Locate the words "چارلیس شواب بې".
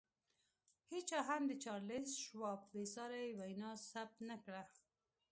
1.63-2.83